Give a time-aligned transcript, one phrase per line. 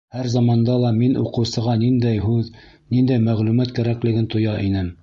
[0.13, 2.51] Һәр заманда ла мин уҡыусыға ниндәй һүҙ,
[2.97, 4.95] ниндәй мәғлүмәт кәрәклеген тоя инем.